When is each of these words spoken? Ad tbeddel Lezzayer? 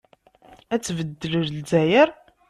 Ad 0.73 0.81
tbeddel 0.81 1.33
Lezzayer? 1.55 2.09